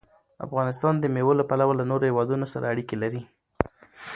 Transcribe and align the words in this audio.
افغانستان 0.45 0.93
د 0.99 1.05
مېوو 1.13 1.33
له 1.39 1.43
پلوه 1.49 1.73
له 1.79 1.85
نورو 1.91 2.07
هېوادونو 2.09 2.45
سره 2.53 2.69
اړیکې 2.73 2.95
لري. 3.03 3.21